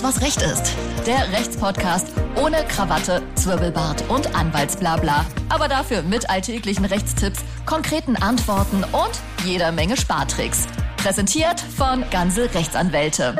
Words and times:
Alles, 0.00 0.16
was 0.16 0.22
Recht 0.22 0.42
ist. 0.42 0.76
Der 1.06 1.30
Rechtspodcast 1.32 2.06
ohne 2.36 2.56
Krawatte, 2.68 3.22
Zwirbelbart 3.34 4.08
und 4.08 4.34
Anwaltsblabla. 4.34 5.26
Aber 5.48 5.68
dafür 5.68 6.02
mit 6.02 6.30
alltäglichen 6.30 6.84
Rechtstipps, 6.84 7.44
konkreten 7.66 8.16
Antworten 8.16 8.84
und 8.84 9.10
jeder 9.44 9.72
Menge 9.72 9.96
Spartricks. 9.96 10.66
Präsentiert 10.96 11.60
von 11.60 12.04
Ganze 12.10 12.52
Rechtsanwälte. 12.54 13.36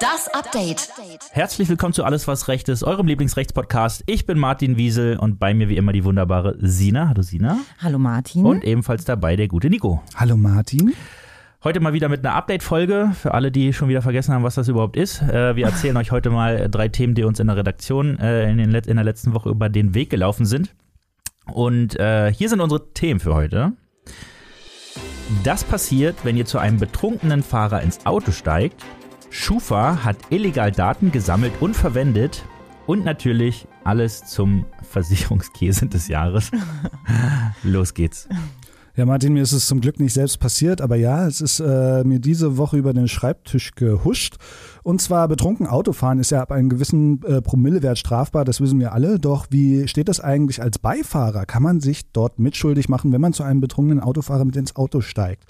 Das 0.00 0.28
Update. 0.32 0.88
Herzlich 1.32 1.68
willkommen 1.68 1.92
zu 1.92 2.04
Alles, 2.04 2.26
was 2.26 2.48
Recht 2.48 2.68
ist, 2.68 2.82
eurem 2.82 3.06
Lieblingsrechtspodcast. 3.06 4.04
Ich 4.06 4.26
bin 4.26 4.38
Martin 4.38 4.76
Wiesel 4.76 5.18
und 5.18 5.38
bei 5.38 5.54
mir 5.54 5.68
wie 5.68 5.76
immer 5.76 5.92
die 5.92 6.04
wunderbare 6.04 6.56
Sina. 6.60 7.08
Hallo 7.08 7.22
Sina. 7.22 7.58
Hallo 7.78 7.98
Martin. 7.98 8.46
Und 8.46 8.64
ebenfalls 8.64 9.04
dabei 9.04 9.36
der 9.36 9.48
gute 9.48 9.68
Nico. 9.68 10.02
Hallo 10.14 10.36
Martin. 10.36 10.94
Heute 11.64 11.78
mal 11.78 11.92
wieder 11.92 12.08
mit 12.08 12.26
einer 12.26 12.34
Update-Folge 12.34 13.12
für 13.14 13.34
alle, 13.34 13.52
die 13.52 13.72
schon 13.72 13.88
wieder 13.88 14.02
vergessen 14.02 14.34
haben, 14.34 14.42
was 14.42 14.56
das 14.56 14.66
überhaupt 14.66 14.96
ist. 14.96 15.22
Äh, 15.22 15.54
wir 15.54 15.64
erzählen 15.64 15.96
euch 15.96 16.10
heute 16.10 16.28
mal 16.28 16.68
drei 16.68 16.88
Themen, 16.88 17.14
die 17.14 17.22
uns 17.22 17.38
in 17.38 17.46
der 17.46 17.56
Redaktion 17.56 18.18
äh, 18.18 18.50
in, 18.50 18.58
den, 18.58 18.74
in, 18.74 18.96
der 18.96 19.04
letzten 19.04 19.32
Woche 19.32 19.48
über 19.50 19.68
den 19.68 19.94
Weg 19.94 20.10
gelaufen 20.10 20.44
sind. 20.44 20.74
Und 21.46 21.96
äh, 22.00 22.32
hier 22.34 22.48
sind 22.48 22.60
unsere 22.60 22.92
Themen 22.94 23.20
für 23.20 23.36
heute. 23.36 23.74
Das 25.44 25.62
passiert, 25.62 26.24
wenn 26.24 26.36
ihr 26.36 26.46
zu 26.46 26.58
einem 26.58 26.78
betrunkenen 26.78 27.44
Fahrer 27.44 27.80
ins 27.82 28.06
Auto 28.06 28.32
steigt. 28.32 28.82
Schufa 29.30 30.02
hat 30.02 30.16
illegal 30.30 30.72
Daten 30.72 31.12
gesammelt 31.12 31.52
und 31.60 31.76
verwendet. 31.76 32.44
Und 32.88 33.04
natürlich 33.04 33.68
alles 33.84 34.24
zum 34.24 34.66
Versicherungskäse 34.82 35.86
des 35.86 36.08
Jahres. 36.08 36.50
Los 37.62 37.94
geht's. 37.94 38.28
Ja, 38.94 39.06
Martin, 39.06 39.32
mir 39.32 39.42
ist 39.42 39.52
es 39.52 39.66
zum 39.66 39.80
Glück 39.80 39.98
nicht 40.00 40.12
selbst 40.12 40.38
passiert, 40.38 40.82
aber 40.82 40.96
ja, 40.96 41.26
es 41.26 41.40
ist 41.40 41.60
äh, 41.60 42.04
mir 42.04 42.18
diese 42.18 42.58
Woche 42.58 42.76
über 42.76 42.92
den 42.92 43.08
Schreibtisch 43.08 43.72
gehuscht. 43.74 44.36
Und 44.82 45.00
zwar 45.00 45.28
betrunken 45.28 45.66
Autofahren 45.66 46.18
ist 46.18 46.30
ja 46.30 46.42
ab 46.42 46.52
einem 46.52 46.68
gewissen 46.68 47.22
äh, 47.22 47.40
Promillewert 47.40 47.96
strafbar, 47.96 48.44
das 48.44 48.60
wissen 48.60 48.78
wir 48.80 48.92
alle. 48.92 49.18
Doch 49.18 49.46
wie 49.48 49.88
steht 49.88 50.10
das 50.10 50.20
eigentlich 50.20 50.60
als 50.60 50.78
Beifahrer? 50.78 51.46
Kann 51.46 51.62
man 51.62 51.80
sich 51.80 52.12
dort 52.12 52.38
mitschuldig 52.38 52.90
machen, 52.90 53.12
wenn 53.12 53.20
man 53.22 53.32
zu 53.32 53.44
einem 53.44 53.62
betrunkenen 53.62 54.00
Autofahrer 54.00 54.44
mit 54.44 54.56
ins 54.56 54.76
Auto 54.76 55.00
steigt? 55.00 55.44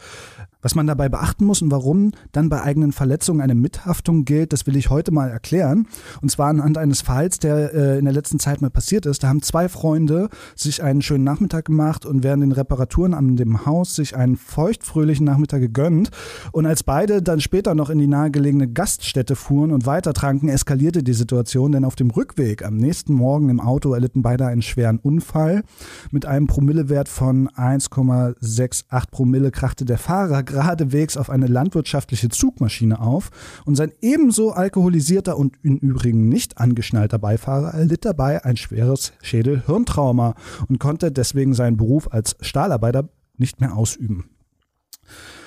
Was 0.62 0.77
man 0.77 0.86
dabei 0.86 1.08
beachten 1.08 1.44
muss 1.44 1.60
und 1.60 1.72
warum 1.72 2.12
dann 2.30 2.48
bei 2.48 2.62
eigenen 2.62 2.92
Verletzungen 2.92 3.41
eine 3.41 3.56
Mithaftung 3.56 4.24
gilt, 4.24 4.52
das 4.52 4.66
will 4.66 4.77
ich 4.77 4.91
heute 4.91 5.10
mal 5.10 5.28
erklären. 5.28 5.88
Und 6.20 6.30
zwar 6.30 6.48
anhand 6.48 6.78
eines 6.78 7.02
Falls, 7.02 7.41
der 7.41 7.74
äh, 7.74 7.98
in 7.98 8.04
der 8.04 8.14
letzten 8.14 8.38
Zeit 8.38 8.62
mal 8.62 8.70
passiert 8.70 9.04
ist. 9.06 9.24
Da 9.24 9.28
haben 9.28 9.42
zwei 9.42 9.69
Freunde 9.69 10.28
sich 10.54 10.82
einen 10.82 11.02
schönen 11.02 11.24
Nachmittag 11.24 11.64
gemacht 11.64 12.06
und 12.06 12.22
während 12.22 12.44
den 12.44 12.52
Reparaturen 12.52 13.12
an 13.12 13.36
dem 13.36 13.66
Haus 13.66 13.96
sich 13.96 14.16
einen 14.16 14.36
feuchtfröhlichen 14.36 15.27
Nachmittag 15.27 15.60
gegönnt. 15.60 16.10
Und 16.52 16.66
als 16.66 16.84
beide 16.84 17.22
dann 17.22 17.41
später 17.41 17.74
noch 17.74 17.91
in 17.91 17.98
die 17.98 18.06
nahegelegene 18.06 18.69
Gaststätte 18.69 19.34
fuhren 19.34 19.72
und 19.72 19.84
weiter 19.84 20.12
tranken, 20.12 20.48
eskalierte 20.48 21.02
die 21.02 21.12
Situation, 21.12 21.72
denn 21.72 21.84
auf 21.84 21.97
dem 21.97 22.10
Rückweg 22.10 22.64
am 22.64 22.76
nächsten 22.76 23.14
Morgen 23.14 23.48
im 23.48 23.58
Auto 23.58 23.92
erlitten 23.92 24.22
beide 24.22 24.47
einen 24.47 24.62
schweren 24.62 24.98
Unfall. 24.98 25.64
Mit 26.12 26.24
einem 26.24 26.47
Promillewert 26.47 27.08
von 27.08 27.48
1,68 27.48 29.10
Promille 29.10 29.50
krachte 29.50 29.84
der 29.84 29.98
Fahrer 29.98 30.44
geradewegs 30.53 31.17
auf 31.17 31.31
eine 31.31 31.47
landwirtschaftliche 31.47 32.28
Zugmaschine 32.28 33.00
auf 33.00 33.31
und 33.64 33.75
sein 33.75 33.92
ebenso 34.00 34.53
alkoholisierter 34.53 35.36
und 35.36 35.56
im 35.62 35.78
Übrigen 35.78 36.28
nicht 36.28 36.59
angeschnallter 36.59 37.19
Beifahrer 37.19 37.75
erlitt 37.75 38.05
dabei 38.05 38.44
ein 38.44 38.56
schweres 38.56 39.12
Schädel-Hirntrauma 39.22 40.34
und 40.69 40.78
konnte 40.78 41.11
deswegen 41.11 41.55
seinen 41.55 41.77
Beruf 41.77 42.12
als 42.12 42.36
Stahlarbeiter 42.41 43.09
nicht 43.36 43.61
mehr 43.61 43.77
ausüben. 43.77 44.31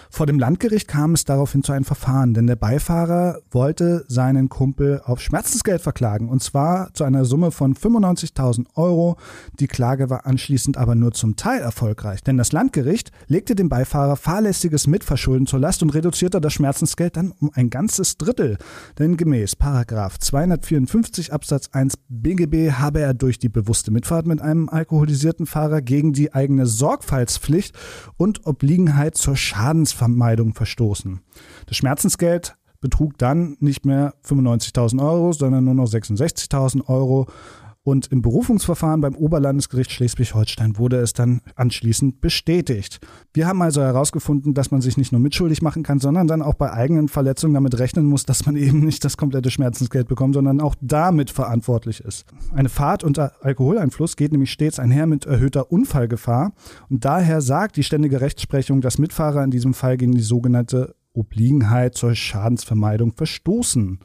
Vor 0.09 0.25
dem 0.25 0.39
Landgericht 0.39 0.87
kam 0.87 1.13
es 1.13 1.25
daraufhin 1.25 1.63
zu 1.63 1.71
einem 1.71 1.85
Verfahren, 1.85 2.33
denn 2.33 2.47
der 2.47 2.55
Beifahrer 2.55 3.39
wollte 3.51 4.05
seinen 4.07 4.49
Kumpel 4.49 5.01
auf 5.03 5.21
Schmerzensgeld 5.21 5.81
verklagen 5.81 6.29
und 6.29 6.41
zwar 6.41 6.93
zu 6.93 7.03
einer 7.03 7.25
Summe 7.25 7.51
von 7.51 7.75
95.000 7.75 8.67
Euro. 8.75 9.17
Die 9.59 9.67
Klage 9.67 10.09
war 10.09 10.25
anschließend 10.25 10.77
aber 10.77 10.95
nur 10.95 11.11
zum 11.13 11.35
Teil 11.35 11.61
erfolgreich, 11.61 12.23
denn 12.23 12.37
das 12.37 12.51
Landgericht 12.51 13.11
legte 13.27 13.55
dem 13.55 13.69
Beifahrer 13.69 14.15
fahrlässiges 14.15 14.87
Mitverschulden 14.87 15.47
zur 15.47 15.59
Last 15.59 15.83
und 15.83 15.93
reduzierte 15.93 16.39
das 16.39 16.53
Schmerzensgeld 16.53 17.17
dann 17.17 17.33
um 17.39 17.51
ein 17.53 17.69
ganzes 17.69 18.17
Drittel. 18.17 18.57
Denn 18.99 19.17
gemäß 19.17 19.55
Paragraf 19.55 20.17
254 20.19 21.33
Absatz 21.33 21.69
1 21.71 21.95
BGB 22.09 22.71
habe 22.73 23.01
er 23.01 23.13
durch 23.13 23.39
die 23.39 23.49
bewusste 23.49 23.91
Mitfahrt 23.91 24.27
mit 24.27 24.41
einem 24.41 24.69
alkoholisierten 24.69 25.45
Fahrer 25.45 25.81
gegen 25.81 26.13
die 26.13 26.33
eigene 26.33 26.65
Sorgfaltspflicht 26.67 27.75
und 28.17 28.45
Obliegenheit 28.45 29.17
zur 29.17 29.35
Schadensvermeidung 29.35 29.94
Vermeidung 29.95 30.53
verstoßen. 30.53 31.21
Das 31.65 31.77
Schmerzensgeld 31.77 32.55
betrug 32.81 33.17
dann 33.17 33.57
nicht 33.59 33.85
mehr 33.85 34.13
95.000 34.23 35.01
Euro, 35.01 35.33
sondern 35.33 35.63
nur 35.63 35.73
noch 35.73 35.87
66.000 35.87 36.87
Euro. 36.87 37.27
Und 37.85 38.07
im 38.11 38.23
Berufungsverfahren 38.23 38.99
beim 38.99 39.15
Oberlandesgericht 39.15 39.91
Schleswig-Holstein 39.91 40.79
wurde 40.79 40.97
es 40.97 41.13
dann 41.13 41.41
anschließend 41.55 42.19
bestätigt. 42.19 42.99
Wir 43.31 43.45
haben 43.45 43.61
also 43.61 43.79
herausgefunden, 43.79 44.55
dass 44.55 44.71
man 44.71 44.81
sich 44.81 44.97
nicht 44.97 45.11
nur 45.11 45.21
mitschuldig 45.21 45.61
machen 45.61 45.83
kann, 45.83 45.99
sondern 45.99 46.25
dann 46.25 46.41
auch 46.41 46.55
bei 46.55 46.73
eigenen 46.73 47.09
Verletzungen 47.09 47.53
damit 47.53 47.77
rechnen 47.77 48.07
muss, 48.07 48.25
dass 48.25 48.47
man 48.47 48.55
eben 48.55 48.79
nicht 48.79 49.05
das 49.05 49.17
komplette 49.17 49.51
Schmerzensgeld 49.51 50.07
bekommt, 50.07 50.33
sondern 50.33 50.61
auch 50.61 50.73
damit 50.81 51.29
verantwortlich 51.29 51.99
ist. 51.99 52.25
Eine 52.55 52.69
Fahrt 52.69 53.03
unter 53.03 53.33
Alkoholeinfluss 53.41 54.15
geht 54.15 54.31
nämlich 54.31 54.51
stets 54.51 54.79
einher 54.79 55.05
mit 55.05 55.27
erhöhter 55.27 55.71
Unfallgefahr. 55.71 56.53
Und 56.89 57.05
daher 57.05 57.39
sagt 57.39 57.75
die 57.75 57.83
ständige 57.83 58.19
Rechtsprechung, 58.19 58.81
dass 58.81 58.97
Mitfahrer 58.97 59.43
in 59.43 59.51
diesem 59.51 59.75
Fall 59.75 59.97
gegen 59.97 60.13
die 60.13 60.21
sogenannte 60.21 60.95
Obliegenheit 61.13 61.93
zur 61.95 62.15
Schadensvermeidung 62.15 63.13
verstoßen. 63.13 63.99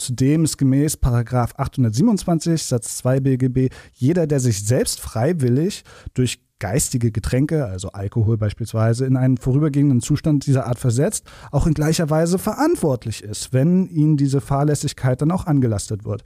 Zudem 0.00 0.44
ist 0.44 0.56
gemäß 0.56 0.98
827 1.02 2.62
Satz 2.62 2.96
2 2.98 3.20
BGB 3.20 3.68
jeder, 3.92 4.26
der 4.26 4.40
sich 4.40 4.64
selbst 4.64 5.00
freiwillig 5.00 5.84
durch 6.14 6.40
geistige 6.58 7.10
Getränke, 7.10 7.66
also 7.66 7.90
Alkohol 7.92 8.36
beispielsweise, 8.36 9.06
in 9.06 9.16
einen 9.16 9.38
vorübergehenden 9.38 10.00
Zustand 10.00 10.46
dieser 10.46 10.66
Art 10.66 10.78
versetzt, 10.78 11.26
auch 11.50 11.66
in 11.66 11.74
gleicher 11.74 12.10
Weise 12.10 12.38
verantwortlich 12.38 13.24
ist, 13.24 13.52
wenn 13.52 13.88
ihnen 13.88 14.16
diese 14.16 14.40
Fahrlässigkeit 14.40 15.20
dann 15.20 15.32
auch 15.32 15.46
angelastet 15.46 16.04
wird. 16.04 16.22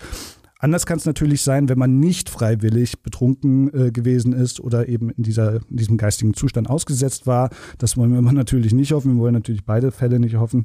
Anders 0.58 0.86
kann 0.86 0.96
es 0.96 1.04
natürlich 1.04 1.42
sein, 1.42 1.68
wenn 1.68 1.78
man 1.78 2.00
nicht 2.00 2.30
freiwillig 2.30 3.02
betrunken 3.02 3.68
äh, 3.74 3.90
gewesen 3.90 4.32
ist 4.32 4.60
oder 4.60 4.88
eben 4.88 5.10
in, 5.10 5.22
dieser, 5.22 5.56
in 5.68 5.76
diesem 5.76 5.98
geistigen 5.98 6.32
Zustand 6.32 6.70
ausgesetzt 6.70 7.26
war. 7.26 7.50
Das 7.78 7.96
wollen 7.96 8.12
wir 8.12 8.32
natürlich 8.32 8.72
nicht 8.72 8.92
hoffen. 8.92 9.16
Wir 9.16 9.20
wollen 9.20 9.34
natürlich 9.34 9.64
beide 9.64 9.90
Fälle 9.90 10.18
nicht 10.18 10.36
hoffen. 10.36 10.64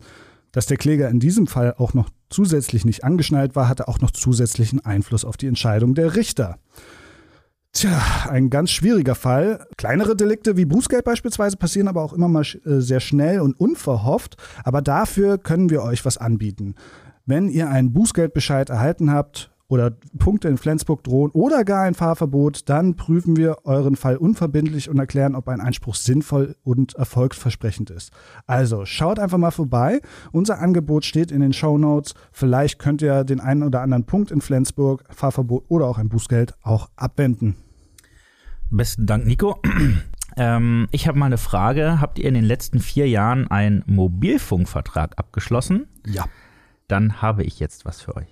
Dass 0.51 0.65
der 0.65 0.77
Kläger 0.77 1.09
in 1.09 1.19
diesem 1.19 1.47
Fall 1.47 1.75
auch 1.77 1.93
noch 1.93 2.09
zusätzlich 2.29 2.85
nicht 2.85 3.03
angeschnallt 3.03 3.55
war, 3.55 3.67
hatte 3.67 3.87
auch 3.87 3.99
noch 3.99 4.11
zusätzlichen 4.11 4.83
Einfluss 4.83 5.25
auf 5.25 5.37
die 5.37 5.47
Entscheidung 5.47 5.95
der 5.95 6.15
Richter. 6.15 6.57
Tja, 7.71 8.01
ein 8.27 8.49
ganz 8.49 8.71
schwieriger 8.71 9.13
Fall. 9.13 9.67
Kleinere 9.77 10.15
Delikte 10.15 10.57
wie 10.57 10.65
Bußgeld 10.65 11.05
beispielsweise 11.05 11.55
passieren 11.55 11.87
aber 11.87 12.01
auch 12.01 12.13
immer 12.13 12.27
mal 12.27 12.41
äh, 12.41 12.79
sehr 12.79 12.99
schnell 12.99 13.41
und 13.41 13.59
unverhofft. 13.59 14.37
Aber 14.63 14.81
dafür 14.81 15.37
können 15.37 15.69
wir 15.69 15.83
euch 15.83 16.03
was 16.03 16.17
anbieten. 16.17 16.73
Wenn 17.27 17.47
ihr 17.47 17.69
einen 17.69 17.93
Bußgeldbescheid 17.93 18.71
erhalten 18.71 19.11
habt, 19.11 19.51
oder 19.69 19.91
Punkte 20.17 20.49
in 20.49 20.57
Flensburg 20.57 21.03
drohen 21.03 21.31
oder 21.31 21.63
gar 21.63 21.83
ein 21.83 21.93
Fahrverbot, 21.93 22.67
dann 22.67 22.95
prüfen 22.95 23.37
wir 23.37 23.59
euren 23.65 23.95
Fall 23.95 24.17
unverbindlich 24.17 24.89
und 24.89 24.97
erklären, 24.97 25.35
ob 25.35 25.47
ein 25.47 25.61
Einspruch 25.61 25.95
sinnvoll 25.95 26.55
und 26.63 26.95
erfolgsversprechend 26.95 27.91
ist. 27.91 28.11
Also 28.47 28.85
schaut 28.85 29.19
einfach 29.19 29.37
mal 29.37 29.51
vorbei. 29.51 30.01
Unser 30.31 30.59
Angebot 30.59 31.05
steht 31.05 31.31
in 31.31 31.39
den 31.39 31.53
Show 31.53 31.77
Notes. 31.77 32.15
Vielleicht 32.31 32.79
könnt 32.79 33.01
ihr 33.01 33.23
den 33.23 33.39
einen 33.39 33.63
oder 33.63 33.81
anderen 33.81 34.05
Punkt 34.05 34.31
in 34.31 34.41
Flensburg, 34.41 35.03
Fahrverbot 35.09 35.65
oder 35.69 35.85
auch 35.85 35.99
ein 35.99 36.09
Bußgeld 36.09 36.55
auch 36.63 36.89
abwenden. 36.95 37.55
Besten 38.71 39.05
Dank, 39.05 39.25
Nico. 39.25 39.61
Ähm, 40.37 40.87
ich 40.91 41.07
habe 41.07 41.17
mal 41.19 41.25
eine 41.25 41.39
Frage. 41.39 41.99
Habt 41.99 42.17
ihr 42.17 42.25
in 42.25 42.35
den 42.35 42.45
letzten 42.45 42.79
vier 42.79 43.09
Jahren 43.09 43.49
einen 43.49 43.83
Mobilfunkvertrag 43.87 45.17
abgeschlossen? 45.17 45.87
Ja. 46.05 46.25
Dann 46.87 47.21
habe 47.21 47.43
ich 47.43 47.59
jetzt 47.59 47.83
was 47.83 47.99
für 48.01 48.15
euch. 48.15 48.27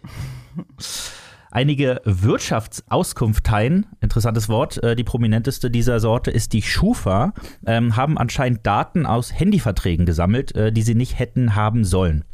Einige 1.51 2.01
Wirtschaftsauskunfteien, 2.03 3.87
interessantes 4.01 4.49
Wort, 4.49 4.83
äh, 4.83 4.95
die 4.95 5.03
prominenteste 5.03 5.71
dieser 5.71 5.99
Sorte 5.99 6.31
ist 6.31 6.53
die 6.53 6.61
Schufa, 6.61 7.33
ähm, 7.65 7.95
haben 7.95 8.17
anscheinend 8.17 8.65
Daten 8.65 9.05
aus 9.05 9.33
Handyverträgen 9.33 10.05
gesammelt, 10.05 10.55
äh, 10.55 10.71
die 10.71 10.81
sie 10.81 10.95
nicht 10.95 11.19
hätten 11.19 11.55
haben 11.55 11.85
sollen. 11.85 12.25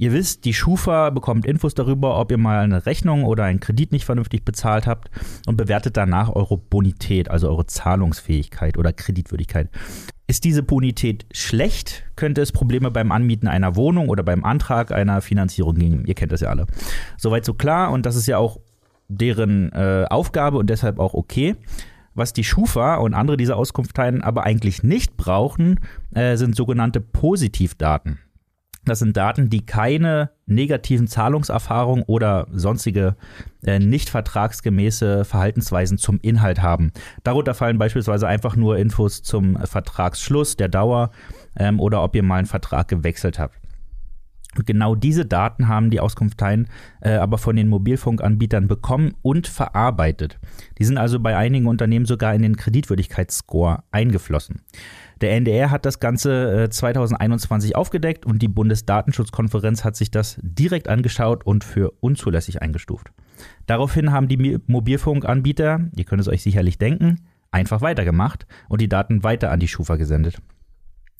Ihr 0.00 0.14
wisst, 0.14 0.46
die 0.46 0.54
Schufa 0.54 1.10
bekommt 1.10 1.44
Infos 1.44 1.74
darüber, 1.74 2.18
ob 2.18 2.30
ihr 2.30 2.38
mal 2.38 2.60
eine 2.60 2.86
Rechnung 2.86 3.22
oder 3.24 3.44
einen 3.44 3.60
Kredit 3.60 3.92
nicht 3.92 4.06
vernünftig 4.06 4.46
bezahlt 4.46 4.86
habt 4.86 5.10
und 5.46 5.58
bewertet 5.58 5.98
danach 5.98 6.34
eure 6.34 6.56
Bonität, 6.56 7.30
also 7.30 7.50
eure 7.50 7.66
Zahlungsfähigkeit 7.66 8.78
oder 8.78 8.94
Kreditwürdigkeit. 8.94 9.68
Ist 10.26 10.44
diese 10.44 10.62
Bonität 10.62 11.26
schlecht, 11.32 12.04
könnte 12.16 12.40
es 12.40 12.50
Probleme 12.50 12.90
beim 12.90 13.12
Anmieten 13.12 13.46
einer 13.46 13.76
Wohnung 13.76 14.08
oder 14.08 14.22
beim 14.22 14.42
Antrag 14.42 14.90
einer 14.90 15.20
Finanzierung 15.20 15.74
geben. 15.74 16.06
Ihr 16.06 16.14
kennt 16.14 16.32
das 16.32 16.40
ja 16.40 16.48
alle. 16.48 16.66
Soweit 17.18 17.44
so 17.44 17.52
klar 17.52 17.92
und 17.92 18.06
das 18.06 18.16
ist 18.16 18.26
ja 18.26 18.38
auch 18.38 18.58
deren 19.08 19.70
äh, 19.72 20.06
Aufgabe 20.08 20.56
und 20.56 20.70
deshalb 20.70 20.98
auch 20.98 21.12
okay. 21.12 21.56
Was 22.14 22.32
die 22.32 22.44
Schufa 22.44 22.94
und 22.94 23.12
andere 23.12 23.36
dieser 23.36 23.58
Auskunftsteilen 23.58 24.22
aber 24.22 24.44
eigentlich 24.44 24.82
nicht 24.82 25.18
brauchen, 25.18 25.78
äh, 26.14 26.38
sind 26.38 26.56
sogenannte 26.56 27.02
Positivdaten. 27.02 28.18
Das 28.84 28.98
sind 28.98 29.16
Daten, 29.16 29.50
die 29.50 29.64
keine 29.66 30.30
negativen 30.46 31.06
Zahlungserfahrungen 31.06 32.04
oder 32.06 32.46
sonstige 32.50 33.14
äh, 33.64 33.78
nicht 33.78 34.08
vertragsgemäße 34.08 35.24
Verhaltensweisen 35.24 35.98
zum 35.98 36.18
Inhalt 36.22 36.62
haben. 36.62 36.92
Darunter 37.22 37.54
fallen 37.54 37.78
beispielsweise 37.78 38.26
einfach 38.26 38.56
nur 38.56 38.78
Infos 38.78 39.22
zum 39.22 39.56
Vertragsschluss, 39.56 40.56
der 40.56 40.68
Dauer 40.68 41.10
ähm, 41.56 41.78
oder 41.78 42.02
ob 42.02 42.16
ihr 42.16 42.22
mal 42.22 42.38
einen 42.38 42.46
Vertrag 42.46 42.88
gewechselt 42.88 43.38
habt. 43.38 43.59
Und 44.56 44.66
genau 44.66 44.94
diese 44.94 45.26
Daten 45.26 45.68
haben 45.68 45.90
die 45.90 46.00
Auskunfteien 46.00 46.68
äh, 47.00 47.12
aber 47.12 47.38
von 47.38 47.56
den 47.56 47.68
Mobilfunkanbietern 47.68 48.66
bekommen 48.66 49.14
und 49.22 49.46
verarbeitet. 49.46 50.38
Die 50.78 50.84
sind 50.84 50.98
also 50.98 51.20
bei 51.20 51.36
einigen 51.36 51.66
Unternehmen 51.66 52.06
sogar 52.06 52.34
in 52.34 52.42
den 52.42 52.56
Kreditwürdigkeitsscore 52.56 53.84
eingeflossen. 53.92 54.62
Der 55.20 55.32
NDR 55.32 55.70
hat 55.70 55.84
das 55.84 56.00
Ganze 56.00 56.64
äh, 56.64 56.70
2021 56.70 57.76
aufgedeckt 57.76 58.26
und 58.26 58.40
die 58.42 58.48
Bundesdatenschutzkonferenz 58.48 59.84
hat 59.84 59.94
sich 59.94 60.10
das 60.10 60.38
direkt 60.42 60.88
angeschaut 60.88 61.44
und 61.44 61.62
für 61.62 61.92
unzulässig 62.00 62.62
eingestuft. 62.62 63.12
Daraufhin 63.66 64.12
haben 64.12 64.28
die 64.28 64.58
Mobilfunkanbieter, 64.66 65.90
ihr 65.94 66.04
könnt 66.04 66.22
es 66.22 66.28
euch 66.28 66.42
sicherlich 66.42 66.78
denken, 66.78 67.20
einfach 67.50 67.82
weitergemacht 67.82 68.46
und 68.68 68.80
die 68.80 68.88
Daten 68.88 69.22
weiter 69.22 69.50
an 69.50 69.60
die 69.60 69.68
Schufa 69.68 69.96
gesendet. 69.96 70.40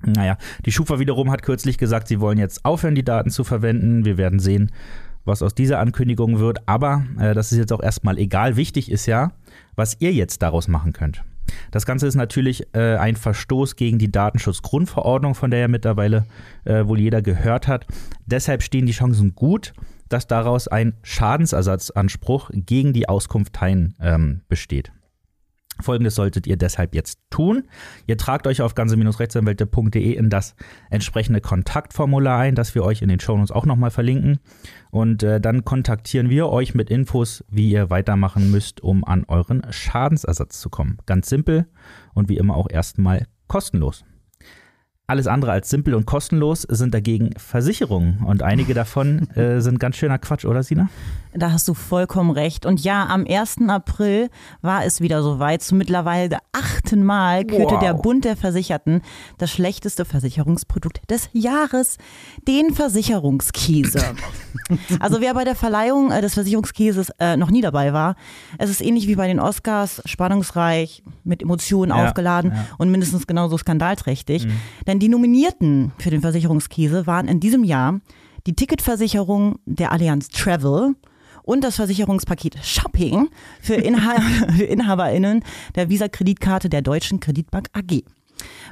Naja, 0.04 0.38
die 0.64 0.72
Schufa 0.72 0.98
wiederum 0.98 1.30
hat 1.30 1.42
kürzlich 1.42 1.78
gesagt, 1.78 2.08
sie 2.08 2.20
wollen 2.20 2.38
jetzt 2.38 2.64
aufhören, 2.64 2.94
die 2.94 3.04
Daten 3.04 3.30
zu 3.30 3.44
verwenden. 3.44 4.04
Wir 4.04 4.16
werden 4.16 4.38
sehen, 4.38 4.70
was 5.24 5.42
aus 5.42 5.54
dieser 5.54 5.78
Ankündigung 5.78 6.38
wird. 6.38 6.66
Aber 6.66 7.04
äh, 7.18 7.34
das 7.34 7.52
ist 7.52 7.58
jetzt 7.58 7.72
auch 7.72 7.82
erstmal 7.82 8.18
egal. 8.18 8.56
Wichtig 8.56 8.90
ist 8.90 9.06
ja, 9.06 9.32
was 9.76 9.96
ihr 10.00 10.12
jetzt 10.12 10.42
daraus 10.42 10.68
machen 10.68 10.92
könnt. 10.92 11.22
Das 11.70 11.84
Ganze 11.84 12.06
ist 12.06 12.14
natürlich 12.14 12.66
äh, 12.74 12.96
ein 12.96 13.16
Verstoß 13.16 13.76
gegen 13.76 13.98
die 13.98 14.10
Datenschutzgrundverordnung, 14.10 15.34
von 15.34 15.50
der 15.50 15.60
ja 15.60 15.68
mittlerweile 15.68 16.24
äh, 16.64 16.86
wohl 16.86 17.00
jeder 17.00 17.22
gehört 17.22 17.68
hat. 17.68 17.86
Deshalb 18.26 18.62
stehen 18.62 18.86
die 18.86 18.92
Chancen 18.92 19.34
gut, 19.34 19.72
dass 20.08 20.26
daraus 20.26 20.68
ein 20.68 20.94
Schadensersatzanspruch 21.02 22.50
gegen 22.52 22.92
die 22.92 23.08
Auskunft 23.08 23.52
Teilen 23.52 23.94
ähm, 24.00 24.40
besteht. 24.48 24.92
Folgendes 25.82 26.14
solltet 26.14 26.46
ihr 26.46 26.56
deshalb 26.56 26.94
jetzt 26.94 27.18
tun. 27.30 27.64
Ihr 28.06 28.16
tragt 28.16 28.46
euch 28.46 28.62
auf 28.62 28.74
ganze-rechtsanwälte.de 28.74 30.12
in 30.12 30.30
das 30.30 30.54
entsprechende 30.90 31.40
Kontaktformular 31.40 32.38
ein, 32.38 32.54
das 32.54 32.74
wir 32.74 32.84
euch 32.84 33.02
in 33.02 33.08
den 33.08 33.20
Shownotes 33.20 33.50
auch 33.50 33.66
nochmal 33.66 33.90
verlinken. 33.90 34.38
Und 34.90 35.22
äh, 35.22 35.40
dann 35.40 35.64
kontaktieren 35.64 36.30
wir 36.30 36.48
euch 36.48 36.74
mit 36.74 36.90
Infos, 36.90 37.44
wie 37.48 37.70
ihr 37.70 37.90
weitermachen 37.90 38.50
müsst, 38.50 38.80
um 38.80 39.04
an 39.04 39.24
euren 39.28 39.62
Schadensersatz 39.70 40.60
zu 40.60 40.70
kommen. 40.70 40.98
Ganz 41.06 41.28
simpel 41.28 41.66
und 42.14 42.28
wie 42.28 42.36
immer 42.36 42.56
auch 42.56 42.68
erstmal 42.70 43.26
kostenlos. 43.46 44.04
Alles 45.10 45.26
andere 45.26 45.50
als 45.50 45.68
simpel 45.68 45.94
und 45.94 46.06
kostenlos 46.06 46.62
sind 46.62 46.94
dagegen 46.94 47.30
Versicherungen. 47.36 48.20
Und 48.24 48.44
einige 48.44 48.74
davon 48.74 49.28
äh, 49.30 49.60
sind 49.60 49.80
ganz 49.80 49.96
schöner 49.96 50.20
Quatsch, 50.20 50.44
oder 50.44 50.62
Sina? 50.62 50.88
Da 51.34 51.50
hast 51.50 51.66
du 51.66 51.74
vollkommen 51.74 52.30
recht. 52.30 52.64
Und 52.64 52.84
ja, 52.84 53.06
am 53.06 53.26
1. 53.28 53.56
April 53.68 54.30
war 54.62 54.84
es 54.84 55.00
wieder 55.00 55.24
soweit. 55.24 55.62
Zum 55.62 55.78
mittlerweile 55.78 56.38
achten 56.52 57.02
Mal 57.02 57.44
kürte 57.44 57.74
wow. 57.74 57.80
der 57.80 57.94
Bund 57.94 58.24
der 58.24 58.36
Versicherten 58.36 59.02
das 59.38 59.50
schlechteste 59.50 60.04
Versicherungsprodukt 60.04 61.00
des 61.10 61.28
Jahres, 61.32 61.98
den 62.46 62.72
Versicherungskäse. 62.72 64.14
also 65.00 65.20
wer 65.20 65.34
bei 65.34 65.42
der 65.42 65.56
Verleihung 65.56 66.12
äh, 66.12 66.20
des 66.20 66.34
Versicherungskäses 66.34 67.10
äh, 67.18 67.36
noch 67.36 67.50
nie 67.50 67.62
dabei 67.62 67.92
war, 67.92 68.14
es 68.58 68.70
ist 68.70 68.80
ähnlich 68.80 69.08
wie 69.08 69.16
bei 69.16 69.26
den 69.26 69.40
Oscars, 69.40 70.02
spannungsreich, 70.04 71.02
mit 71.24 71.42
Emotionen 71.42 71.90
ja, 71.90 72.06
aufgeladen 72.06 72.52
ja. 72.54 72.66
und 72.78 72.90
mindestens 72.90 73.26
genauso 73.26 73.58
skandalträchtig. 73.58 74.46
Mhm. 74.46 74.52
Denn 74.86 74.98
die 74.98 75.08
Nominierten 75.08 75.92
für 75.98 76.10
den 76.10 76.20
Versicherungskäse 76.20 77.06
waren 77.06 77.28
in 77.28 77.40
diesem 77.40 77.64
Jahr 77.64 78.00
die 78.46 78.54
Ticketversicherung 78.54 79.58
der 79.66 79.92
Allianz 79.92 80.28
Travel 80.28 80.94
und 81.42 81.64
das 81.64 81.76
Versicherungspaket 81.76 82.58
Shopping 82.62 83.28
für, 83.60 83.74
Inha 83.76 84.20
für 84.56 84.64
InhaberInnen 84.64 85.42
der 85.74 85.88
Visa-Kreditkarte 85.88 86.68
der 86.68 86.82
Deutschen 86.82 87.20
Kreditbank 87.20 87.68
AG. 87.72 88.02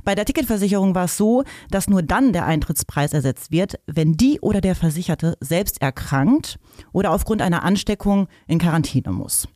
Bei 0.05 0.15
der 0.15 0.25
Ticketversicherung 0.25 0.95
war 0.95 1.05
es 1.05 1.17
so, 1.17 1.45
dass 1.71 1.89
nur 1.89 2.03
dann 2.03 2.33
der 2.33 2.47
Eintrittspreis 2.47 3.13
ersetzt 3.13 3.51
wird, 3.51 3.79
wenn 3.87 4.15
die 4.15 4.41
oder 4.41 4.61
der 4.61 4.75
Versicherte 4.75 5.37
selbst 5.41 5.83
erkrankt 5.83 6.59
oder 6.93 7.13
aufgrund 7.13 7.43
einer 7.43 7.65
Ansteckung 7.65 8.29
in 8.47 8.59
Quarantäne 8.59 9.13
muss. 9.13 9.49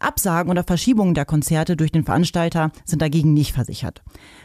Absagen 0.00 0.50
oder 0.50 0.64
Verschiebungen 0.64 1.14
der 1.14 1.24
Konzerte 1.24 1.76
durch 1.76 1.92
den 1.92 2.04
Veranstalter 2.04 2.70
sind 2.84 3.02
dagegen 3.02 3.32
nicht 3.32 3.52
versichert. 3.52 4.02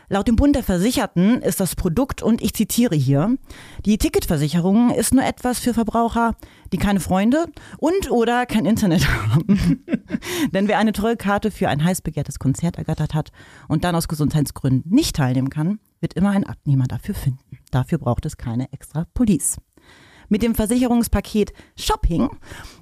Laut 0.10 0.28
dem 0.28 0.36
Bund 0.36 0.56
der 0.56 0.64
Versicherten 0.64 1.42
ist 1.42 1.60
das 1.60 1.76
Produkt, 1.76 2.22
und 2.22 2.42
ich 2.42 2.54
zitiere 2.54 2.96
hier, 2.96 3.38
die 3.86 3.98
Ticketversicherung 3.98 4.92
ist 4.92 5.14
nur 5.14 5.24
etwas 5.24 5.60
für 5.60 5.74
Verbraucher, 5.74 6.36
die 6.74 6.78
keine 6.78 7.00
Freunde 7.00 7.46
und 7.78 8.12
oder 8.12 8.46
kein 8.46 8.66
Internet 8.66 9.08
haben. 9.30 9.86
Denn 10.54 10.68
wer 10.68 10.80
eine 10.80 10.92
teure 10.92 11.18
Karte 11.18 11.52
für 11.52 11.70
ein 11.70 11.84
heiß 11.84 12.02
begehrtes 12.02 12.40
Konzert 12.40 12.78
ergattert 12.78 13.14
hat 13.14 13.32
und 13.68 13.84
dann 13.84 13.96
aus 13.96 14.08
Gesundheitsgründen 14.08 14.92
nicht 14.94 15.16
teilnehmen 15.16 15.50
kann, 15.50 15.80
wird 16.02 16.16
immer 16.16 16.32
ein 16.32 16.46
Abnehmer 16.46 16.86
dafür 16.86 17.16
finden. 17.16 17.60
Dafür 17.72 17.98
braucht 17.98 18.26
es 18.26 18.36
keine 18.38 18.72
extra 18.74 19.06
Police. 19.14 19.58
Mit 20.32 20.44
dem 20.44 20.56
Versicherungspaket 20.56 21.52
Shopping 21.76 22.30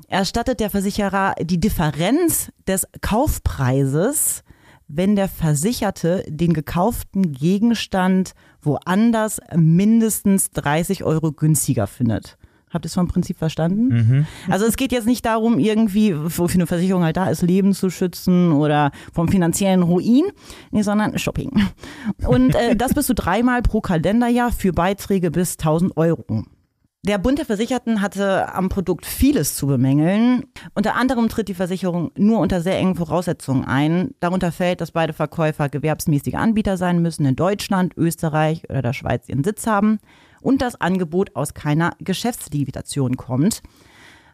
erstattet 0.08 0.60
der 0.60 0.70
Versicherer 0.70 1.34
die 1.42 1.60
Differenz 1.60 2.52
des 2.68 2.88
Kaufpreises 3.02 4.44
wenn 4.92 5.16
der 5.16 5.28
Versicherte 5.28 6.24
den 6.28 6.54
gekauften 6.54 7.32
Gegenstand 7.32 8.34
woanders 8.60 9.40
mindestens 9.56 10.50
30 10.50 11.04
Euro 11.04 11.32
günstiger 11.32 11.86
findet. 11.86 12.40
Habt 12.72 12.86
ihr 12.86 12.88
es 12.88 12.96
vom 12.96 13.08
Prinzip 13.08 13.38
verstanden? 13.38 13.88
Mhm. 13.88 14.26
Also 14.50 14.66
es 14.66 14.78
geht 14.78 14.92
jetzt 14.92 15.06
nicht 15.06 15.26
darum, 15.26 15.60
irgendwie, 15.60 16.16
wofür 16.16 16.56
eine 16.56 16.68
Versicherung 16.68 17.04
halt 17.04 17.18
da 17.18 17.30
ist, 17.30 17.44
Leben 17.44 17.74
zu 17.74 17.92
schützen 17.92 18.52
oder 18.52 18.92
vom 19.14 19.28
finanziellen 19.28 19.84
Ruin, 19.84 20.26
nee, 20.72 20.82
sondern 20.82 21.20
Shopping. 21.20 21.52
Und 22.28 22.56
äh, 22.56 22.76
das 22.76 22.96
bist 22.96 23.10
du 23.10 23.14
dreimal 23.14 23.62
pro 23.62 23.82
Kalenderjahr 23.82 24.52
für 24.52 24.74
Beiträge 24.74 25.30
bis 25.30 25.54
1000 25.54 25.98
Euro. 25.98 26.46
Der 27.04 27.18
Bund 27.18 27.38
der 27.38 27.46
Versicherten 27.46 28.02
hatte 28.02 28.54
am 28.54 28.68
Produkt 28.68 29.06
vieles 29.06 29.56
zu 29.56 29.68
bemängeln. 29.68 30.44
Unter 30.76 30.96
anderem 30.96 31.30
tritt 31.30 31.48
die 31.48 31.54
Versicherung 31.54 32.12
nur 32.18 32.40
unter 32.40 32.60
sehr 32.60 32.78
engen 32.78 32.96
Voraussetzungen 32.96 33.64
ein. 33.64 34.14
Darunter 34.20 34.52
fällt, 34.52 34.82
dass 34.82 34.92
beide 34.92 35.14
Verkäufer 35.14 35.70
gewerbsmäßige 35.70 36.34
Anbieter 36.34 36.76
sein 36.76 37.02
müssen, 37.02 37.26
in 37.26 37.38
Deutschland, 37.38 37.94
Österreich 37.96 38.70
oder 38.70 38.82
der 38.82 38.94
Schweiz 38.94 39.30
ihren 39.30 39.46
Sitz 39.46 39.66
haben 39.66 40.00
und 40.42 40.62
das 40.62 40.82
Angebot 40.82 41.38
aus 41.38 41.54
keiner 41.54 41.92
Geschäftslevitation 42.00 43.16
kommt. 43.16 43.62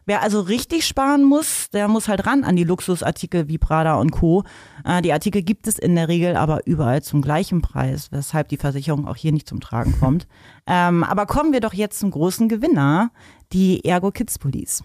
Wer 0.08 0.22
also 0.22 0.40
richtig 0.40 0.86
sparen 0.86 1.24
muss, 1.24 1.68
der 1.70 1.88
muss 1.88 2.06
halt 2.06 2.28
ran 2.28 2.44
an 2.44 2.54
die 2.54 2.62
Luxusartikel 2.62 3.48
wie 3.48 3.58
Prada 3.58 3.96
und 3.96 4.12
Co. 4.12 4.44
Äh, 4.84 5.02
die 5.02 5.12
Artikel 5.12 5.42
gibt 5.42 5.66
es 5.66 5.80
in 5.80 5.96
der 5.96 6.06
Regel 6.06 6.36
aber 6.36 6.64
überall 6.64 7.02
zum 7.02 7.22
gleichen 7.22 7.60
Preis, 7.60 8.12
weshalb 8.12 8.48
die 8.48 8.56
Versicherung 8.56 9.08
auch 9.08 9.16
hier 9.16 9.32
nicht 9.32 9.48
zum 9.48 9.60
Tragen 9.60 9.98
kommt. 9.98 10.26
Ähm, 10.68 11.04
aber 11.04 11.26
kommen 11.26 11.52
wir 11.52 11.60
doch 11.60 11.74
jetzt 11.74 12.00
zum 12.00 12.10
großen 12.10 12.48
Gewinner, 12.48 13.12
die 13.52 13.84
Ergo 13.84 14.10
Kids 14.10 14.36
Police. 14.36 14.82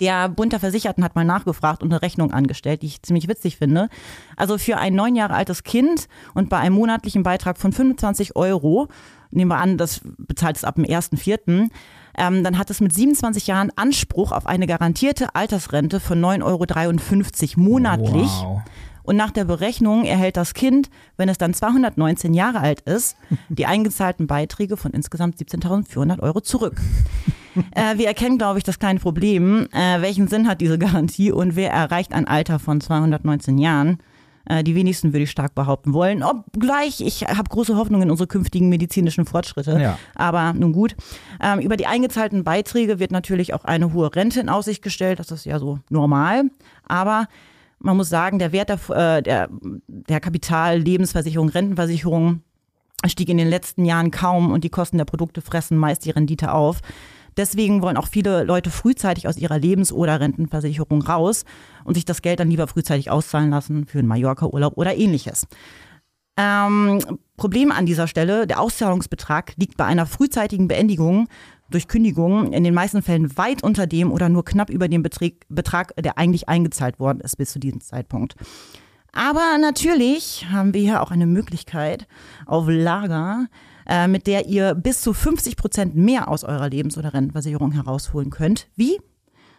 Der 0.00 0.28
Bund 0.28 0.52
der 0.52 0.60
Versicherten 0.60 1.02
hat 1.02 1.16
mal 1.16 1.24
nachgefragt 1.24 1.82
und 1.82 1.92
eine 1.92 2.00
Rechnung 2.00 2.32
angestellt, 2.32 2.82
die 2.82 2.86
ich 2.86 3.02
ziemlich 3.02 3.26
witzig 3.26 3.56
finde. 3.56 3.88
Also 4.36 4.56
für 4.56 4.76
ein 4.76 4.94
neun 4.94 5.16
Jahre 5.16 5.34
altes 5.34 5.64
Kind 5.64 6.06
und 6.34 6.48
bei 6.48 6.58
einem 6.58 6.76
monatlichen 6.76 7.24
Beitrag 7.24 7.58
von 7.58 7.72
25 7.72 8.36
Euro, 8.36 8.86
nehmen 9.32 9.50
wir 9.50 9.58
an, 9.58 9.78
das 9.78 10.00
bezahlt 10.16 10.56
es 10.56 10.62
ab 10.62 10.76
dem 10.76 10.84
1.4., 10.84 11.70
ähm, 12.18 12.44
dann 12.44 12.58
hat 12.58 12.70
es 12.70 12.80
mit 12.80 12.94
27 12.94 13.46
Jahren 13.46 13.70
Anspruch 13.76 14.32
auf 14.32 14.46
eine 14.46 14.66
garantierte 14.66 15.34
Altersrente 15.34 16.00
von 16.00 16.20
9,53 16.20 17.56
Euro 17.56 17.60
monatlich. 17.60 18.30
Wow. 18.42 18.62
Und 19.08 19.16
nach 19.16 19.30
der 19.30 19.46
Berechnung 19.46 20.04
erhält 20.04 20.36
das 20.36 20.52
Kind, 20.52 20.90
wenn 21.16 21.30
es 21.30 21.38
dann 21.38 21.54
219 21.54 22.34
Jahre 22.34 22.60
alt 22.60 22.82
ist, 22.82 23.16
die 23.48 23.64
eingezahlten 23.64 24.26
Beiträge 24.26 24.76
von 24.76 24.92
insgesamt 24.92 25.36
17.400 25.38 26.20
Euro 26.20 26.42
zurück. 26.42 26.78
äh, 27.72 27.96
wir 27.96 28.06
erkennen, 28.06 28.36
glaube 28.36 28.58
ich, 28.58 28.64
das 28.64 28.78
kleine 28.78 29.00
Problem. 29.00 29.66
Äh, 29.72 30.02
welchen 30.02 30.28
Sinn 30.28 30.46
hat 30.46 30.60
diese 30.60 30.78
Garantie 30.78 31.32
und 31.32 31.56
wer 31.56 31.70
erreicht 31.70 32.12
ein 32.12 32.28
Alter 32.28 32.58
von 32.58 32.82
219 32.82 33.56
Jahren? 33.56 33.98
Äh, 34.48 34.64
die 34.64 34.74
wenigsten 34.74 35.12
würde 35.12 35.24
ich 35.24 35.30
stark 35.30 35.54
behaupten 35.54 35.92
wollen. 35.92 36.22
Obgleich, 36.22 37.00
ich 37.00 37.22
habe 37.22 37.48
große 37.48 37.76
Hoffnung 37.76 38.02
in 38.02 38.10
unsere 38.10 38.26
künftigen 38.26 38.68
medizinischen 38.68 39.26
Fortschritte. 39.26 39.78
Ja. 39.80 39.98
Aber 40.14 40.52
nun 40.54 40.72
gut. 40.72 40.96
Ähm, 41.40 41.60
über 41.60 41.76
die 41.76 41.86
eingezahlten 41.86 42.44
Beiträge 42.44 42.98
wird 42.98 43.12
natürlich 43.12 43.54
auch 43.54 43.64
eine 43.64 43.92
hohe 43.92 44.14
Rente 44.14 44.40
in 44.40 44.48
Aussicht 44.48 44.82
gestellt. 44.82 45.18
Das 45.18 45.30
ist 45.30 45.44
ja 45.44 45.58
so 45.58 45.80
normal. 45.90 46.44
Aber 46.86 47.28
man 47.78 47.96
muss 47.96 48.08
sagen, 48.08 48.38
der 48.38 48.52
Wert 48.52 48.70
der, 48.70 49.18
äh, 49.18 49.22
der, 49.22 49.48
der 49.86 50.20
Kapital, 50.20 50.78
Lebensversicherung, 50.78 51.50
Rentenversicherung 51.50 52.42
stieg 53.06 53.28
in 53.28 53.38
den 53.38 53.48
letzten 53.48 53.84
Jahren 53.84 54.10
kaum 54.10 54.50
und 54.50 54.64
die 54.64 54.70
Kosten 54.70 54.98
der 54.98 55.04
Produkte 55.04 55.40
fressen 55.40 55.78
meist 55.78 56.04
die 56.04 56.10
Rendite 56.10 56.52
auf. 56.52 56.80
Deswegen 57.38 57.80
wollen 57.82 57.96
auch 57.96 58.08
viele 58.08 58.42
Leute 58.42 58.70
frühzeitig 58.70 59.28
aus 59.28 59.38
ihrer 59.38 59.58
Lebens- 59.58 59.92
oder 59.92 60.20
Rentenversicherung 60.20 61.02
raus 61.02 61.44
und 61.84 61.94
sich 61.94 62.04
das 62.04 62.20
Geld 62.20 62.40
dann 62.40 62.50
lieber 62.50 62.66
frühzeitig 62.66 63.10
auszahlen 63.10 63.50
lassen 63.50 63.86
für 63.86 64.00
einen 64.00 64.08
Mallorca-Urlaub 64.08 64.76
oder 64.76 64.96
ähnliches. 64.96 65.46
Ähm, 66.36 67.00
Problem 67.36 67.72
an 67.72 67.86
dieser 67.86 68.08
Stelle, 68.08 68.46
der 68.46 68.60
Auszahlungsbetrag 68.60 69.54
liegt 69.56 69.76
bei 69.76 69.84
einer 69.84 70.06
frühzeitigen 70.06 70.68
Beendigung 70.68 71.28
durch 71.70 71.86
Kündigung 71.86 72.52
in 72.52 72.64
den 72.64 72.74
meisten 72.74 73.02
Fällen 73.02 73.36
weit 73.36 73.62
unter 73.62 73.86
dem 73.86 74.10
oder 74.10 74.28
nur 74.28 74.44
knapp 74.44 74.70
über 74.70 74.88
dem 74.88 75.02
Betrag, 75.02 75.94
der 75.96 76.18
eigentlich 76.18 76.48
eingezahlt 76.48 76.98
worden 76.98 77.20
ist 77.20 77.36
bis 77.36 77.52
zu 77.52 77.58
diesem 77.58 77.80
Zeitpunkt. 77.80 78.34
Aber 79.12 79.58
natürlich 79.60 80.46
haben 80.50 80.74
wir 80.74 80.80
hier 80.80 81.02
auch 81.02 81.10
eine 81.10 81.26
Möglichkeit 81.26 82.06
auf 82.46 82.66
Lager, 82.68 83.46
äh, 83.88 84.06
mit 84.06 84.26
der 84.26 84.46
ihr 84.46 84.74
bis 84.74 85.00
zu 85.00 85.12
50 85.12 85.56
Prozent 85.56 85.96
mehr 85.96 86.28
aus 86.28 86.44
eurer 86.44 86.68
Lebens- 86.68 86.98
oder 86.98 87.14
Rentenversicherung 87.14 87.72
herausholen 87.72 88.30
könnt. 88.30 88.68
Wie? 88.76 89.00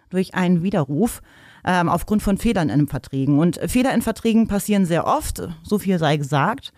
Durch 0.09 0.33
einen 0.33 0.63
Widerruf 0.63 1.21
ähm, 1.65 1.89
aufgrund 1.89 2.24
von 2.24 2.38
Fehlern 2.38 2.69
in 2.69 2.88
Verträgen. 2.88 3.39
Und 3.39 3.59
Fehler 3.67 3.93
in 3.93 4.01
Verträgen 4.01 4.48
passieren 4.48 4.86
sehr 4.86 5.05
oft, 5.05 5.41
so 5.63 5.77
viel 5.77 6.00
sei 6.00 6.17
gesagt. 6.17 6.74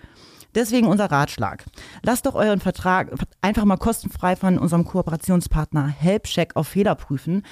Deswegen 0.56 0.88
unser 0.88 1.12
Ratschlag. 1.12 1.66
Lasst 2.04 2.26
doch 2.26 2.36
euren 2.36 2.60
Vertrag 2.60 3.12
einfach 3.42 3.66
mal 3.66 3.78
kostenfrei 3.78 4.36
von 4.36 4.58
unserem 4.58 4.86
Kooperationspartner 4.86 5.88
HelpCheck 5.88 6.56
auf 6.56 6.68
Fehler 6.68 6.96
prüfen 6.96 7.44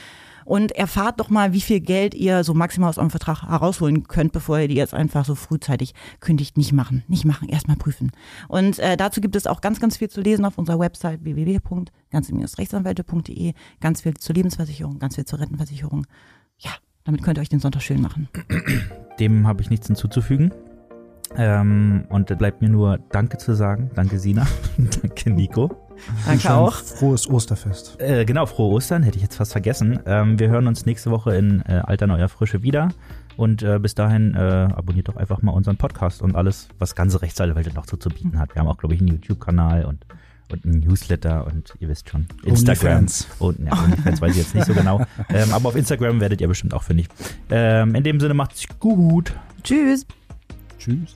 und 0.49 0.71
erfahrt 0.71 1.19
doch 1.19 1.29
mal, 1.29 1.53
wie 1.53 1.61
viel 1.61 1.79
Geld 1.79 2.15
ihr 2.15 2.43
so 2.43 2.55
maximal 2.55 2.89
aus 2.89 2.97
eurem 2.97 3.11
Vertrag 3.11 3.43
herausholen 3.43 4.07
könnt, 4.07 4.31
bevor 4.31 4.57
ihr 4.59 4.67
die 4.67 4.75
jetzt 4.75 4.95
einfach 4.95 5.23
so 5.23 5.35
frühzeitig 5.35 5.93
kündigt. 6.19 6.57
Nicht 6.57 6.73
machen, 6.73 7.03
nicht 7.07 7.23
machen, 7.23 7.47
erstmal 7.49 7.77
prüfen. 7.77 8.11
Und 8.47 8.79
äh, 8.79 8.97
dazu 8.97 9.21
gibt 9.21 9.35
es 9.35 9.45
auch 9.45 9.61
ganz, 9.61 9.79
ganz 9.79 9.97
viel 9.97 10.09
zu 10.09 10.21
lesen 10.21 10.45
auf 10.45 10.57
unserer 10.57 10.79
Website 10.79 11.23
www.ganze-rechtsanwälte.de. 11.23 13.53
Ganz 13.79 14.01
viel 14.01 14.15
zur 14.15 14.33
Lebensversicherung, 14.33 14.97
ganz 14.97 15.13
viel 15.15 15.25
zur 15.25 15.39
Rentenversicherung. 15.39 16.07
Ja, 16.57 16.71
damit 17.03 17.21
könnt 17.21 17.37
ihr 17.37 17.41
euch 17.41 17.49
den 17.49 17.59
Sonntag 17.59 17.83
schön 17.83 18.01
machen. 18.01 18.27
Dem 19.19 19.47
habe 19.47 19.61
ich 19.61 19.69
nichts 19.69 19.85
hinzuzufügen. 19.85 20.51
Ähm, 21.37 22.05
und 22.09 22.29
da 22.29 22.35
bleibt 22.35 22.61
mir 22.61 22.69
nur 22.69 22.99
Danke 23.11 23.37
zu 23.37 23.53
sagen. 23.53 23.91
Danke, 23.95 24.19
Sina. 24.19 24.47
Danke, 24.77 25.29
Nico. 25.31 25.89
Danke 26.25 26.53
auch. 26.53 26.73
Frohes 26.73 27.29
Osterfest. 27.29 27.99
Äh, 27.99 28.25
genau, 28.25 28.45
frohe 28.45 28.73
Ostern, 28.73 29.03
hätte 29.03 29.17
ich 29.17 29.23
jetzt 29.23 29.35
fast 29.35 29.51
vergessen. 29.51 29.99
Ähm, 30.05 30.39
wir 30.39 30.49
hören 30.49 30.67
uns 30.67 30.85
nächste 30.85 31.11
Woche 31.11 31.35
in 31.35 31.61
äh, 31.67 31.81
Alter 31.85 32.07
Neuer 32.07 32.29
Frische 32.29 32.63
wieder. 32.63 32.89
Und 33.37 33.63
äh, 33.63 33.79
bis 33.79 33.95
dahin 33.95 34.35
äh, 34.35 34.39
abonniert 34.39 35.07
doch 35.07 35.15
einfach 35.15 35.41
mal 35.41 35.51
unseren 35.51 35.77
Podcast 35.77 36.21
und 36.21 36.35
alles, 36.35 36.67
was 36.77 36.95
ganze 36.95 37.21
Rechtsanwälte 37.21 37.73
noch 37.73 37.85
so 37.87 37.95
zu 37.95 38.09
bieten 38.09 38.37
hat. 38.37 38.53
Wir 38.53 38.61
haben 38.61 38.67
auch, 38.67 38.77
glaube 38.77 38.95
ich, 38.95 39.01
einen 39.01 39.09
YouTube-Kanal 39.09 39.85
und, 39.85 40.05
und 40.51 40.65
einen 40.65 40.81
Newsletter 40.81 41.47
und 41.47 41.73
ihr 41.79 41.87
wisst 41.87 42.09
schon, 42.09 42.27
Instagram. 42.43 42.97
Onlyfans. 42.97 43.27
Und 43.39 43.65
ja, 43.65 43.81
Onlyfans 43.81 44.21
weiß 44.21 44.31
ich 44.31 44.37
jetzt 44.37 44.55
nicht 44.55 44.67
so 44.67 44.73
genau. 44.73 45.05
Ähm, 45.29 45.53
aber 45.53 45.69
auf 45.69 45.75
Instagram 45.75 46.19
werdet 46.19 46.41
ihr 46.41 46.47
bestimmt 46.47 46.73
auch 46.73 46.83
fündig. 46.83 47.07
Ähm, 47.49 47.93
in 47.95 48.03
dem 48.03 48.19
Sinne 48.19 48.33
macht's 48.33 48.65
gut. 48.79 49.33
Tschüss. 49.63 50.05
Tschüss. 50.79 51.15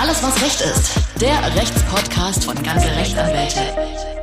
Alles, 0.00 0.22
was 0.22 0.40
Recht 0.42 0.60
ist. 0.60 1.20
Der 1.20 1.54
Rechtspodcast 1.56 2.44
von 2.44 2.54
ganze 2.62 2.88
Rechtsanwälte. 2.94 4.15